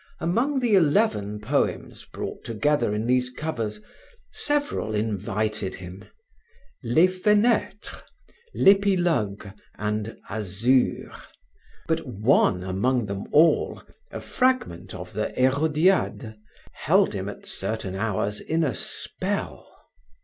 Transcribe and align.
Among 0.19 0.61
the 0.61 0.73
eleven 0.73 1.39
poems 1.39 2.05
brought 2.05 2.43
together 2.43 2.91
in 2.95 3.05
these 3.05 3.29
covers, 3.29 3.81
several 4.31 4.95
invited 4.95 5.75
him: 5.75 6.05
Les 6.83 7.05
fenetres, 7.05 8.01
l'epilogue 8.55 9.45
and 9.77 10.17
Azur; 10.27 11.13
but 11.87 12.03
one 12.07 12.63
among 12.63 13.05
them 13.05 13.25
all, 13.31 13.83
a 14.09 14.19
fragment 14.21 14.95
of 14.95 15.13
the 15.13 15.27
Herodiade, 15.37 16.35
held 16.73 17.13
him 17.13 17.29
at 17.29 17.45
certain 17.45 17.93
hours 17.93 18.39
in 18.39 18.63
a 18.63 18.73
spell. 18.73 19.69